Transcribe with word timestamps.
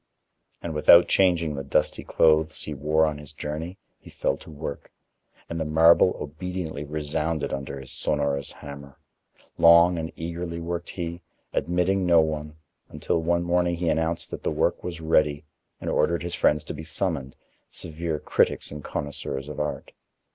And 0.63 0.73
without 0.73 1.07
changing 1.07 1.53
the 1.53 1.63
dusty 1.63 2.03
clothes 2.03 2.63
he 2.63 2.73
wore 2.73 3.05
on 3.05 3.19
his 3.19 3.33
journey, 3.33 3.77
he 3.99 4.09
fell 4.09 4.35
to 4.37 4.49
work, 4.49 4.91
and 5.47 5.59
the 5.59 5.63
marble 5.63 6.17
obediently 6.19 6.83
resounded 6.83 7.53
under 7.53 7.79
his 7.79 7.91
sonorous 7.91 8.51
hammer. 8.51 8.97
Long 9.59 9.99
and 9.99 10.11
eagerly 10.15 10.59
worked 10.59 10.89
he, 10.89 11.21
admitting 11.53 12.07
no 12.07 12.19
one, 12.19 12.55
until 12.89 13.21
one 13.21 13.43
morning 13.43 13.75
he 13.75 13.89
announced 13.89 14.31
that 14.31 14.41
the 14.41 14.49
work 14.49 14.83
was 14.83 15.01
ready 15.01 15.45
and 15.79 15.87
ordered 15.87 16.23
his 16.23 16.33
friends 16.33 16.63
to 16.63 16.73
be 16.73 16.83
summoned, 16.83 17.35
severe 17.69 18.17
critics 18.17 18.71
and 18.71 18.83
connoisseurs 18.83 19.47
of 19.47 19.59
art. 19.59 19.91